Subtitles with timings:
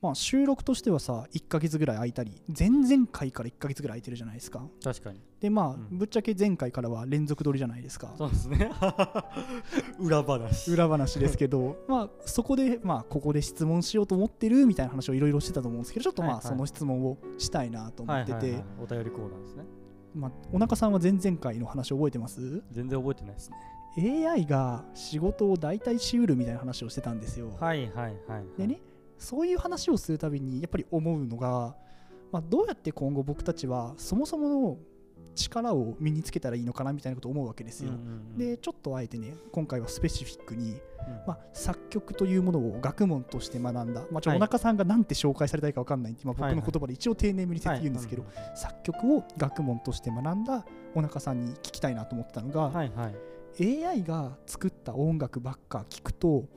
[0.00, 4.64] まあ、収録としてはさ1ヶ月ぐらい空いたり前々回から1ヶ月ぐらい空いてるじゃないですか。
[4.82, 5.20] 確かに。
[5.40, 5.98] でまあ、うん。
[5.98, 8.14] ぶっちゃけ前回からは連続撮りじゃないですか。
[8.16, 8.70] そうですね。
[9.98, 10.70] 裏話。
[10.70, 16.52] 裏話ですけど まあそこでまあここで質問しようと思ってるみたいな話をいろいろしてたと思うんですけどちょっとまあ、はいはい。
[16.52, 19.64] その質問をしたいなと思ってて、はいはいはい、お便りコーナーですね。
[20.14, 22.62] まあ、お腹さんは前々回の話覚えてます？
[22.70, 23.56] 全然覚えてないですね。
[24.28, 28.80] AI が仕事を代替しうるみたいな話をしてたんですよ、はいはいはい、はい、でね
[29.18, 31.74] そういう話をするたびにやっぱり思うのが、
[32.32, 34.78] まあ、どうやって今後僕たちはそもそもの
[35.34, 38.38] 力を身につけたらいいのかなみたいなことを思うわけですよ、うんうんうん。
[38.38, 40.78] でちょっとあえてね今回はスペシフィックに、うん。
[41.26, 44.38] まあ、作曲というものを学問として学んだ、まあ、ちょはい。
[44.38, 46.60] お腹さんがなんて紹介されたいか分かんないんで、まあ、僕はいはい。
[46.60, 48.32] の言葉で一応丁寧めに説言うんですけど、はい。
[48.56, 50.64] 作曲を学問として学んだ
[50.94, 53.84] お腹さんに聞きたいなと思ってたのが、はいはい。
[53.84, 56.48] AI が作った音楽ばっか聞くとす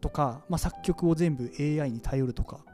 [0.00, 2.64] とか、まあ、作曲を全部 AI に頼るとか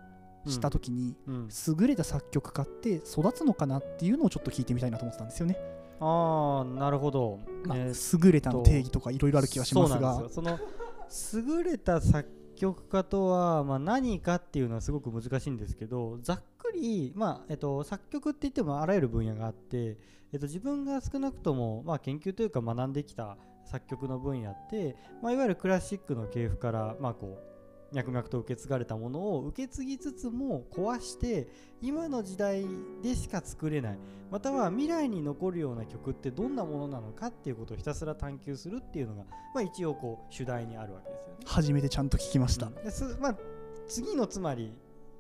[0.47, 1.49] した時に、うん、
[1.81, 5.57] 優れた作曲家って育つのかなっていうのをちょっと聞いてみたいなと思ってたんですよね。
[5.99, 10.29] ああなるほど、まあえー優れたの定義とかいろいろある気がしますが。
[10.29, 10.59] その
[11.35, 19.99] 優れた作曲家とは、まあ、何かっていうのはすごく難しいんですけどざっくり、まあえっと、作曲って言ってもあらゆる分野があって、
[20.33, 27.39] えっと、自分が少なくとも、まあ、研究というか学んできた作曲の分野って、まあ、いわゆるクラシックの系譜から、まあ、こ
[27.93, 31.49] う脈々と受け継がれたものを受け継ぎつつも壊して
[31.81, 32.67] 今の時代
[33.03, 33.99] でしか作れない
[34.31, 41.35] または未来に残るような曲ってどんなものなのかっていうことをひたすら探求するっていうのが、まあ、一応こう主題にあるわけですよね。
[41.47, 42.67] 初めてちゃんと聞きました。
[42.67, 43.37] うんまあ、
[43.87, 44.73] 次のつまり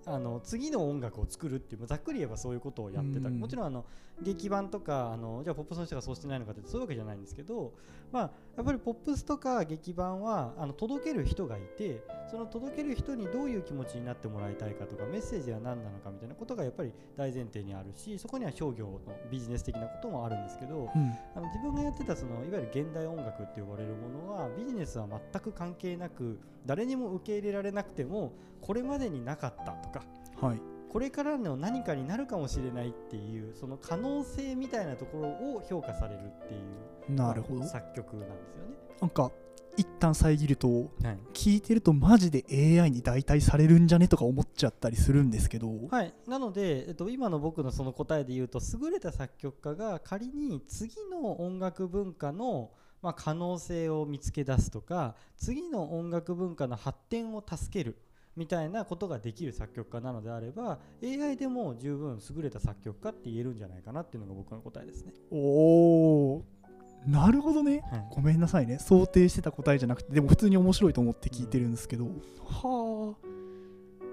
[0.06, 3.40] あの次の音楽を作るっていうまあざっくり言えばそういうことをやってた、うん。
[3.40, 3.84] もちろんあの
[4.22, 7.72] 劇版とかあのじゃあポップスの人がそうしてないのかってそういうわけじゃないんですけど、
[8.12, 21.14] まあ、やっぱりポップスとか劇版はあの届ける人がいてその届ける人にどういう気持ちになってもらいたいかとかメッセージは何なのかみたいなことがやっぱり大前提にあるしそこには商業のビジネス的なこともあるんですけど、うん。
[21.34, 29.95] あの自分がやってたそのいわゆる現代音楽って呼ばれるものはビジネスは全く関係なく誰にも受け入れられなくてもこれまでになかったとか
[30.40, 30.60] はい。
[30.88, 36.56] これからの何かになるかもしれないっていうその可能性みたいなところを評価されるってい
[37.08, 37.60] うなるほど。
[37.60, 38.76] まあ作曲なんですよね。
[39.00, 39.30] なんか
[39.76, 42.44] 一旦遮るとはい聞いてるとマジで
[42.80, 52.70] AI に代替されるんじゃねとか思っちゃったりするんですけど、はい、なので、えっと、今の僕のその答えで言うと優れた作曲家が仮に次の音楽文化の、
[53.02, 57.98] まあ、可能性を見つけ出すとか次の音楽文化の発展を助ける
[58.36, 65.12] みたいなことができる作曲家なのであれば AI でも十分優れた作曲家って言えるんじゃないかなっていうのが僕の答えですね。
[65.30, 66.42] おー
[67.06, 67.84] なるほどね。
[67.90, 68.06] はい。
[68.10, 68.78] ごめんなさいね。
[68.80, 72.06] 想定してた答えじゃなくてでも普通に面白いと思って聞いてるんですけど、
[72.44, 73.26] はあ。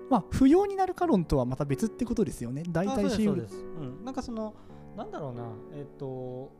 [0.10, 2.64] まあ不要になるか論とはまた別ってことですよね。
[2.70, 4.54] 代あそうですそうです、うん、なんかその
[4.96, 5.44] なんだろうな。
[5.74, 6.52] えっ、と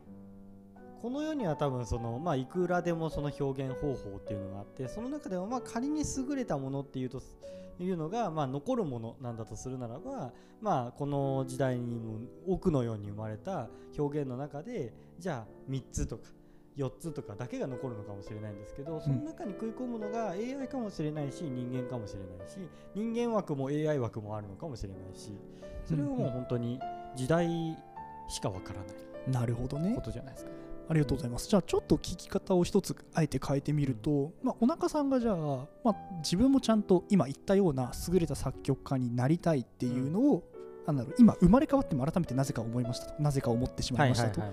[1.04, 7.20] この世には多分そのまあいくらでもその表現方法っていうのがあってその中でもまあ仮に優れたものっていうと
[7.78, 10.32] いうのがまあ残るものなんだとするならば
[10.62, 16.30] まあこの時代にも奥のように生まれた表現の中でじゃあ3つとか
[16.78, 22.56] 4つとかだけが残るのかもしれないんですけどその中に食い込むのが AI かもしれないし人間かもしれないし
[22.94, 25.32] 人間枠も AI 枠もあるのかもしれないし
[25.84, 26.80] それはもう本当に
[27.14, 27.76] 時代
[28.30, 29.94] しかわからないなるほどね。
[29.94, 30.50] ことじゃないですか。
[30.50, 30.63] ね。
[30.88, 31.48] ありがとうございます。
[31.48, 35.36] じゃあちょっと聞き方を一つあえて変えてみると、まあ、お腹さんがじゃあ、
[35.82, 40.44] まあ、自分もちゃんと今言ったような優れた作曲家になりたいっていうのを、
[40.86, 44.50] なんだろう今生まれ変わっても改めてなぜか思いましたとなぜか思ってしまいましたと、はい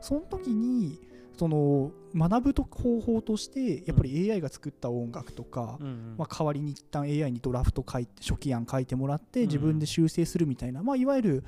[0.00, 0.98] その時に
[1.36, 6.14] その学ぶと方法としてやっぱり AI が作った音楽とか、うんうん。
[6.16, 9.46] まあ、代わりに一旦 AI にドラフト書いて初期案書いてもらってうん。
[9.46, 11.44] 自分で修正するみたいな、まあ、いわゆる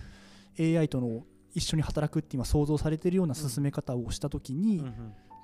[0.58, 1.24] AI との
[1.56, 4.84] 一緒に働くって今想像されているような進め方をした時に、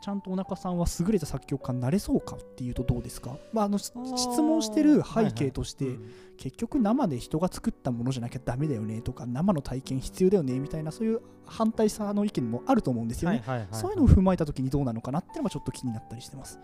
[0.03, 6.13] ちゃんとお腹さんは優れた作曲家になれそうかっていうとどうですか、まあ、あの質問してる背景として、うん
[6.43, 13.45] 結局生で人が作ったものじゃなきゃダメだよねとか生の体験必要だよねみたいなそういう反対さの意見もあると思うんですよね。
[13.71, 16.59] そういうのを踏まえた時にどうなのかなっていうのがちょっと気になったりしてます。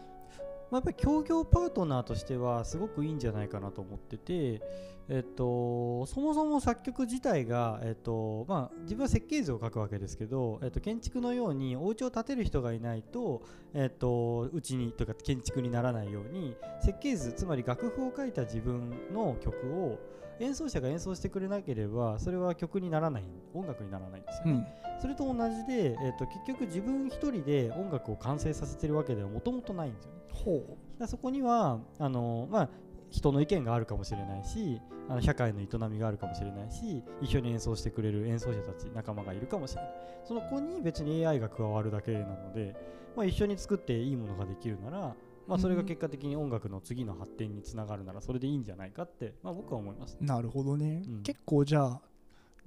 [0.70, 4.61] まあ、やっぱり協業パートナーとしてはすごくいいんじゃないかなと思ってて、
[5.09, 13.43] えっと、そもそも作曲自体が、えっとまあ、自分は設計図を書くわけですけど、えっと、建築のようにお家を建てる人がいないと、
[13.73, 19.99] えっと、うちにというか建築にならないように設計図つまり楽譜を書いた自分の曲を
[20.41, 23.25] 演奏者が演奏してくれなければそれは曲にならない
[23.55, 24.53] 音楽にならないんですよね。
[24.53, 30.19] うんそれと同じで、えっと結局自分一人で音楽を完成させてるわけではもともとないんですよね。
[30.38, 32.69] ほだからそこにはあの、まあ
[33.11, 39.90] 人の意見があるかもしれないしあの社会の営みがあるかもしれないし一緒に演奏してくれる演奏者たち仲間がいるかもしれない。
[40.25, 42.76] その子に別に AI が加わるだけなので、
[43.17, 45.14] まあ、一緒に作っていいものができるなら、
[45.46, 50.19] まあ、それが結果的に音楽の次の発展につながるならそれでいいんじゃないかって、まあ、僕は思います。
[50.20, 51.23] なるほどね、うん。
[51.23, 52.00] 結構じゃあ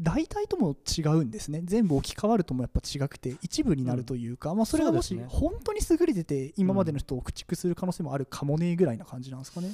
[0.01, 1.61] 大体とも違うんですね。
[1.63, 9.71] 全部置き換わるともやっぱ違くて一部になるというか、まあ、それがもし本当に優れてて今までの人を駆逐する可能性もあるかもねぐらいな感じなんですかね。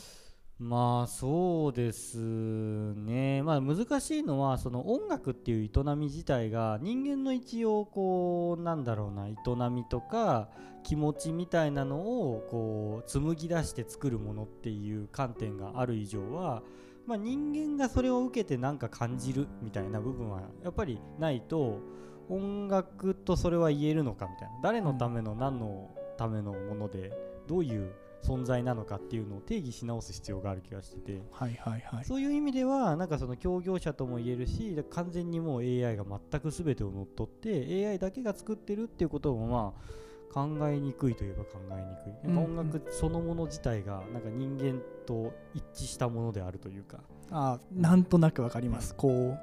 [0.59, 9.33] まあそうですね、まあ、難しいのはその音楽っていう営み自体が人間の一応こうなんだろうな営
[9.69, 10.50] みとか
[10.83, 16.63] 気持ちみたいなのをこう紡ぎ出して作るものっていう観点がある以上は、
[17.07, 21.80] まあ、人間がそれを受けて何か感じるみたいな部分はやっぱりないと
[22.30, 27.13] 音楽とそれは言えるのかみたいな誰のための何のためのもので
[27.48, 27.94] どういう
[28.24, 32.06] 存在なのかっていうのを定義し直す必要がある気がしててはいはいはい。
[32.06, 42.38] そういう意味ではなんかその協業者とも言えるし完全にもう AI が全く全てを乗っ取って AI だけが作ってるっていうこともまあ考えにくいといえば考えにくい。
[42.38, 47.00] 音楽そのもの自体がなんか人間と一致したものであるというか。
[47.29, 48.95] あなんとなくわかります。
[48.95, 49.39] こう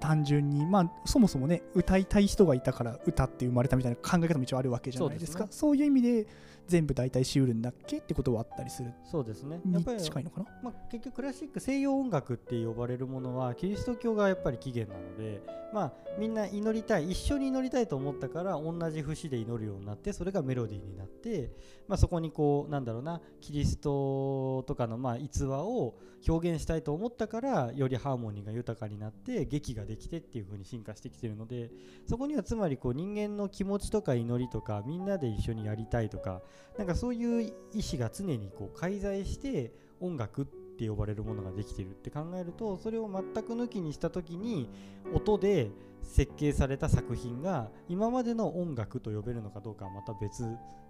[0.00, 5.38] 単純にまあそもそもね歌いたい人がいたから歌って生まれたみたいな考え方も一応あるわけじゃないですか。
[5.38, 6.26] そうですそういう意味で
[6.66, 10.46] 全部代替しうるんだっけってことはあったりするそうですねやっにぱり近いのかな？
[10.64, 21.52] まあ、結局クラシック西洋音楽って呼ばれるものはキリスト教がやっぱり起源なので、まあ、みんな祈りたい一緒に祈りたいと思ったから同じ節で祈るようになってそれがメロディーになって、
[21.86, 25.94] まあ、そこにこうなんだろうなキリストとかのまあ逸話を
[26.28, 31.70] 表現したいと思ったからよりハーモニーが豊かになって劇ができてっていう風に進化してきてるので
[32.08, 36.42] そこにはつまりこう人間の気持ちとか祈りとかみんなで一緒にやりたいとか
[36.76, 44.68] なんかそういう意思が常にこう介在して音楽って呼ばれるものができてるって考えるとそれを全く抜きにした時に
[45.14, 45.70] 音で
[46.06, 50.44] 設計された作品が今までの音楽と呼べるのかどうかはまた別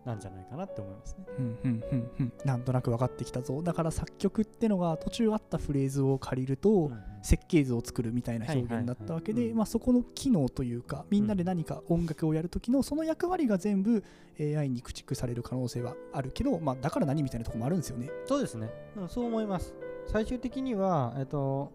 [0.04, 1.24] なんじゃないかなって思いますね。
[1.38, 6.92] うんうんうんうんなんとなく分かってきたぞだから作曲ってのが途中あったフレーズを借りると、
[7.22, 14.04] 設計図を作るみたいな表現だったわけで、そこの機能というかみんなで何か音楽をやる時のその役割が全部
[14.38, 18.10] AI に駆逐される可能性はあるけど、まあ、だから何みたいなところもあるんですよね。
[18.26, 19.74] そうですね、うん、そう思います。
[20.06, 21.72] 最終的には、えっと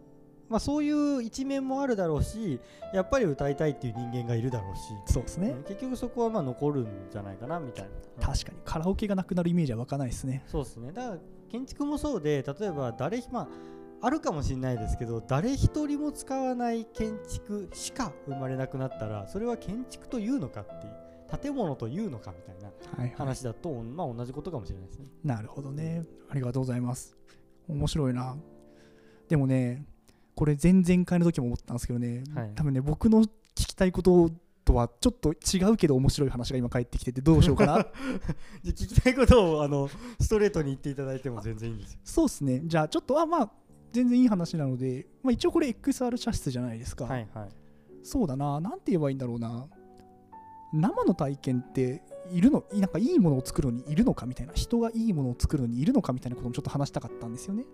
[0.52, 2.60] まあ、そういう一面もあるだろうし
[2.94, 7.90] やっぱり歌いたいっていう人間がいるだろうし、そうですねうん結局そこはまあ残るんじゃないかなみたいな。
[7.90, 10.44] うん確かにカラオケがなくなるイメージは湧かないですね。
[10.46, 11.18] そうですねだから
[11.50, 13.48] 建築もそうで例えば誰まあ
[14.06, 25.06] あるかもしれないですけど誰一人も使わない建築しか生まれなくなったらそれは建築というのかっていう建物というのかみたいなはいはい、話だと、まあ同じことかもしれないですね。
[25.24, 26.04] なるほどね。
[26.30, 27.16] ありがとうございます。
[27.68, 28.36] 面白いな。
[29.30, 29.86] でもね、
[30.36, 34.32] これ前々回の時も思ったんですけどね、はい多分ね、僕の聞きたいこと
[34.64, 37.86] とはちょっと違うけど面白い話が今返ってきててどうしようかな。
[38.64, 39.90] 聞きたいことをあの
[40.20, 42.00] ストレートに言っていただいても全然いいんですよ。
[42.06, 42.62] そうですね。
[42.66, 43.52] じゃあちょっと、あ、まあ、
[43.92, 47.06] 全然いい話なので、まあ、一応これ XR 射出じゃないですか。
[47.06, 47.50] はいはい。
[48.04, 48.60] そうだな。
[48.60, 49.68] なんて言えばいいんだろうな。
[50.74, 52.02] 生の体験って
[52.32, 57.66] いるのなんかいいものを作るのにいるのかみたいな人がいいものを作るのにいるのかみたいなこともちょっと話したかったんですよね。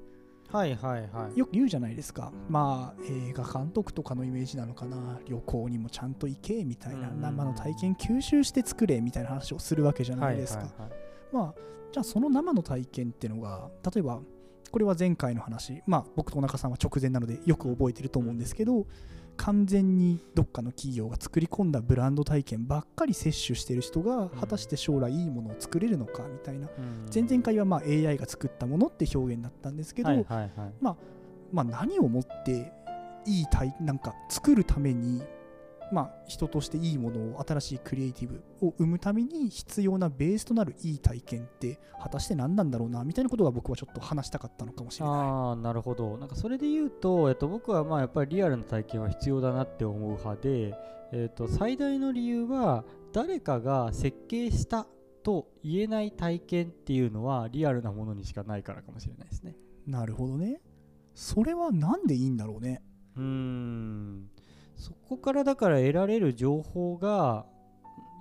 [0.52, 1.38] はいはいはい。
[1.38, 2.32] よく言うじゃないですか。
[2.50, 5.20] まあ映画監督とかのイメージなのかな。
[5.26, 10.64] 旅行にもちゃんと行けみたいな、うんうんうん生の体験吸収して作れみたいな話をするわけじゃないですか。
[10.64, 11.00] はいはいはい
[11.32, 11.62] まあ
[11.92, 14.22] じゃあその生の体験っていうのが例えば
[14.72, 18.86] これは前回の話まあ僕とお中さんは直前なのでよく覚えてると思うんですけど
[19.38, 30.50] 完全にどっかの企業が作り込んだブランド体験ばっかり摂取してる人が果たして将来いいものを作れるのかみたいなうん前々回はまあ AI が作ったものって表現だったんですけど、はいはいはい。
[31.52, 32.72] まあ、何をもって
[33.26, 35.24] いい体なんか作るために、
[35.92, 45.16] まあ、人としていいものを新しいクリエイティブを生むために必要なベースとなるいい体験って果たして何なんだろうなみたいなことが僕はちょっと話したかったのかもしれない。
[45.16, 50.74] ああなるほどなんかそれで言うと、えっと、僕はまあやっぱりリアルな体験は必要だなって思う派で、
[51.14, 54.88] えっと、最大の理由は誰かが設計した
[55.24, 60.60] と言えない体験っていうのはリアルなものにしかないからかもしれないですねなるほどね。
[61.14, 62.84] それはなんでいいんだろうね。
[63.16, 64.30] うーん
[64.78, 67.46] そこからだから得られる情報が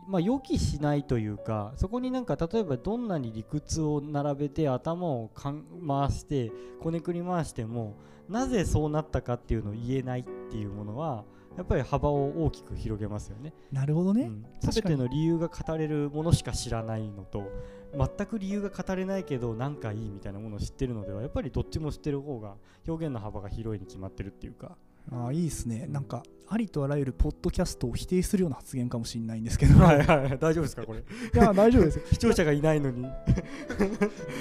[0.09, 7.97] まあ、予期しないというかそこになんか例えばどんなに理屈を並べて頭をかん回してこねくり回しても
[8.29, 11.25] なぜそうなったかっていうのを言えないっていうものは
[11.57, 13.55] やっぱり幅を大きく広げますよね。
[13.73, 14.25] なるほどね。
[14.25, 17.51] うん、全ての理由が語れるものしか知らないのと
[17.97, 24.77] 全く理由が語れないけどなんかいいみたいなものを知ってるのではやっぱりどっちも知ってる方が表現の幅が広いに決まってるっていうか
[25.13, 25.87] ああいいですね。
[25.89, 29.79] なんかありとあらゆるポッドキャストを否定するような発言かもしれないんですけど。
[29.83, 31.01] はいはい大丈夫ですかこれ？
[31.01, 31.03] い
[31.35, 32.01] や大丈夫です。
[32.13, 33.03] 視聴者がいないのに。
[33.03, 33.05] い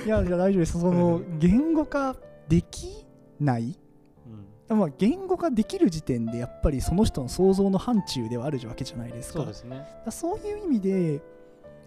[0.09, 0.79] やいや大丈夫です。
[0.79, 2.15] その言語化
[2.47, 3.05] でき
[3.39, 3.77] ない？
[4.69, 4.77] うん。
[4.77, 9.39] まあ言語化できる時点でやっぱりその人の想像の範疇ではあるわけじゃないですか。
[9.39, 9.85] そうですね。
[10.09, 11.21] そういう意味で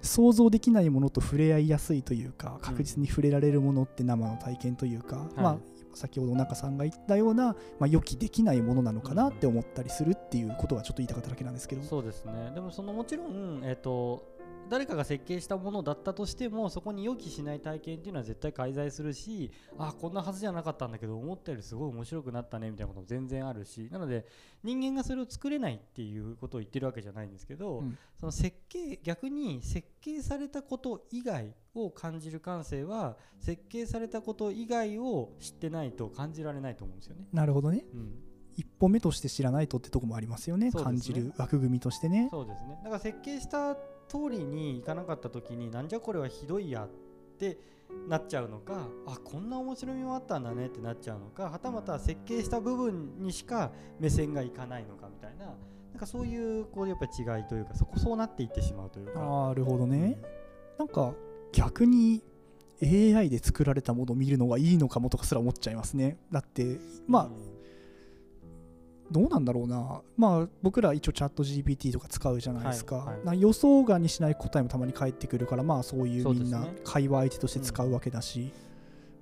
[0.02, 5.58] 想像できないものと触れ合いやすいというか確実に触れられるものって生の体験というか、まあ
[5.94, 11.82] 先ほど中さんが言ったような、まあ、予期できないものなのかなって思ったりするっていうことはちょっと言いたかっただけなんですけど。
[11.82, 12.52] そうですね。
[12.54, 14.37] でもそのもちろんえっ、と
[14.68, 24.26] 誰かが設計したものだったとしてもそこに予期しない体験っていうのは絶対介在するしあこんなはずじゃなかったんだけど思ったよりすごい面白くなったねみたいなことも全然あるしなので
[24.64, 27.98] 人間がそれを作れないっていうことを言ってるわけじゃないんですけど、うん。
[28.18, 37.28] その設計逆に設計されたこと以外を感じる感性は設計されたこと以外を知ってないと感じられないと思うんですよね。
[37.32, 37.84] なるほどね。
[37.94, 38.14] うん。
[38.56, 40.72] 一歩目として知らないとってとこもありますよねね。
[40.72, 42.28] 感じる枠組みとしてね。
[42.32, 42.80] そうですね。
[42.82, 43.76] だから設計した
[44.08, 46.88] 通りにいかなかった時になんじゃこれはひどいやっ
[47.38, 47.58] て
[48.08, 59.20] なっちゃうのかあこんな面白みもあったんだねってなっちゃうのかはたまた設計した部分にしか目線がいかないのかみたいななんかそういうこうやっぱり違いというかそこそうなっていってしまうというか。
[59.20, 60.18] なるほどね。
[60.78, 61.14] なんか
[61.52, 62.22] 逆に
[62.82, 66.18] AI で作られたものを見るのがいいのかもとかすら思っちゃいますね。
[66.30, 67.57] だってまあうん
[69.10, 73.26] どうなんだろうな、まあ、僕ら一応チャット GPT とか使うじゃないですか,、はいはい。
[73.26, 78.52] な予想外にしない答えもたまに返ってくるから、まあ、そういうみんな会話相手として使うわけだし、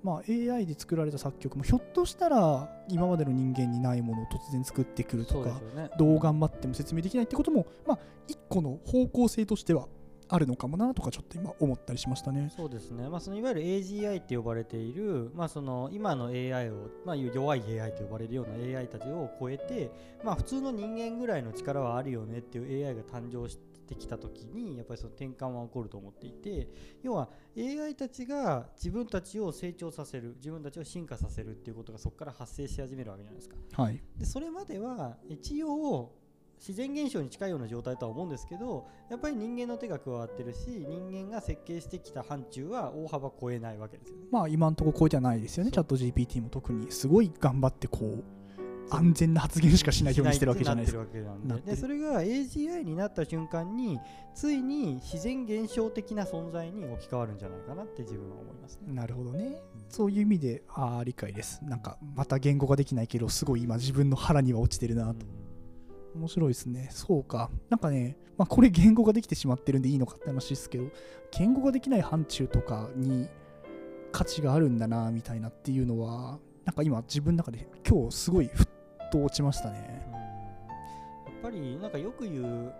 [0.03, 5.91] まあ、AI で作られた作曲もひょっとしたら今までの人間にないものを突然作ってくるとかね。
[5.99, 9.87] どう頑張っても説明できないってことも、まあ、一個の方向性としては
[10.29, 12.53] あるのかもなとかちょっと今思ったりしましたね。
[12.55, 19.91] そうですね、まあ、そのいわゆる AGI って呼ばれている、まあ、その今の AI を、まあ、弱い AI と呼ばれるような AI たちを超えて、
[20.25, 26.69] まあ、普通の人間ぐらいの力はあるよねっていう AI が誕生してきた時にやっぱりその転換は起こると思っていて
[27.03, 33.57] 要は AI たちが自分たちを成長させる自分たちを進化させるっていうことがそこから発生し始めるわけじゃないですか。
[33.83, 36.13] はい、でそれまでは一応
[36.59, 44.25] 自然現象に近いような状態とは思うんですけどやっぱり人間の手が加わってるし人間が設計してきた範疇は大幅超えないわけですよね。
[44.31, 48.25] まあ今のところ超えてはないですよね、チャット GPT も特にすごい頑張ってこう
[48.89, 51.05] 安全な発言しかしないようにしてるわけじゃないですか。
[51.65, 53.99] でそれが AGI になった瞬間に
[54.35, 58.95] ついに自然現象的な存在に置き換わるんじゃないかなって自分は思いますね。
[58.95, 59.61] なるほどね。
[59.89, 61.65] そういう意味で、ああ、理解です。
[61.65, 65.27] なんか、また言語ができないけど、すごい今、自分の腹には落ちてるなと。
[66.17, 66.89] 面白いですね。
[66.91, 67.51] そうか。
[67.69, 70.85] なんかね、まあ、これ言語ができてしまってるんでいいのかって話ですけど、
[71.31, 73.29] 言語ができない範疇とかに
[74.13, 78.67] 価値があるんだな、みたいなっていうのは、なんか今、自分の中で今日すごいふっ
[79.11, 80.07] と落ちましたね。
[81.27, 82.73] やっぱりなんかよく言う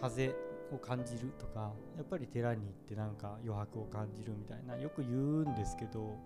[0.00, 0.34] 風
[0.72, 6.16] を感じるとかやっぱり寺に行ってなんか余白を感じるみたいなよく言うんですけど、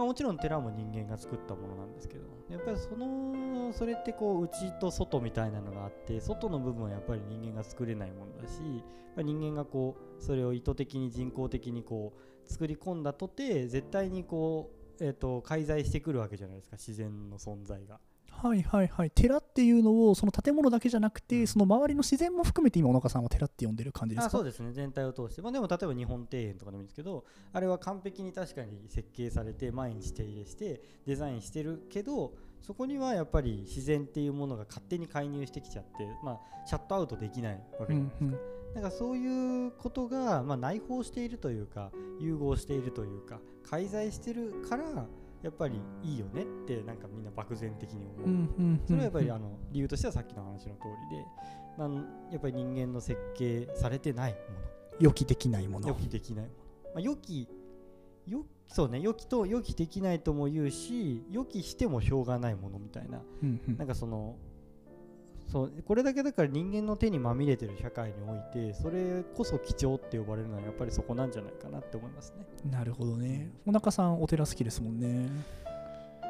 [0.00, 8.80] まあ、もちろん寺も人間が作ったものなんですけどやっぱりそのそれってこう内と外みたいなのがあって外の部分はやっぱり人間が作れないものだしや
[9.12, 18.00] っぱ人間がこうそれを意図的に人工的にこう作り込んだとて絶対にこう、えー、と介在してくるわけじゃないですか自然の存在が。
[18.42, 19.10] はいはいはい。
[19.10, 24.26] 寺っていうのを、その建物だけじゃなくて、その周りの自然も含めて今、小中さんは寺って呼んでる感じですか？
[24.28, 24.72] あそうですね。
[24.72, 38.74] 全体を通して、まあ、でも例えば日本庭園とかでもいいんですけどあれは完璧に確かに設計されて毎日手入れしてデザインしてるけどそこにはやっぱり自然っていうものが勝手に介入してきちゃって、まあ、シャットアウトできないわけじゃないですか、うんうん。
[38.74, 45.06] だからそういうことが、まあ、内包しているというか融合しているというか介在してるから
[45.42, 51.24] やっぱりいいよねってなんかみんな漠然的に思う、それはやっぱりあの理由としてはさっきの話の通りで
[51.78, 51.94] なん
[52.30, 54.38] やっぱり人間の設計されてないも
[54.98, 55.88] 予期できないもの。
[55.88, 56.00] 予の。
[56.00, 56.54] 期できないもの、
[56.94, 57.48] まあ、予期
[58.26, 63.20] よそうね予期と予期できないとも言うし予期してもしょうがないものみたいな。
[63.42, 63.76] うんうん。
[63.78, 64.36] なんかその
[65.50, 73.50] そうこれだけだから人間の手にまみれてる社会においてそれこそ貴重って呼ばれるのはやっぱりそこなんじゃないかなって思いますねなるほどね。
[73.66, 75.28] 小中さん、お寺好きですもんね。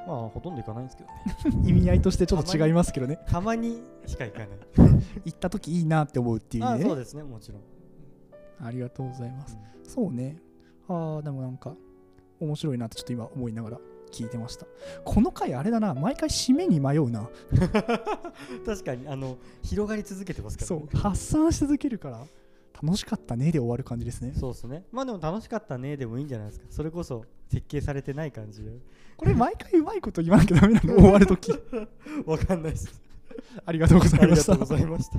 [0.06, 3.18] まあほとんど行かないんですけどね 意味合いとしてちょっと違いますけどね。
[3.26, 4.48] たまにしか行かない
[5.26, 6.70] 行った時いいなって思うっていうね。
[6.70, 7.62] あそうですねもちろん、
[8.66, 9.58] ありがとうございます。
[9.62, 10.36] うんそうね。
[10.88, 11.74] ああ、でもなんか、
[12.38, 14.66] 面白いなってちょっと今思いながら聞いてました。
[15.04, 17.28] この回あれだな、毎回締めに迷うな。
[18.66, 22.24] 確かにあの広がり続けてますから、ね、そう、発散し続けるから、
[22.82, 24.32] 楽しかったねで終わる感じですね。
[24.34, 24.84] そうですね。
[24.90, 26.66] まあでも楽しかったねでもいいんじゃないですか。
[26.70, 28.70] それこそ設計されてない感じで。
[29.16, 30.94] これ毎回うまいこと言わなきゃダメなの？
[30.96, 31.52] 終わるとき
[32.24, 32.88] わかんないです。
[33.66, 34.52] ありがとうございました。
[34.52, 35.18] ありがとうございました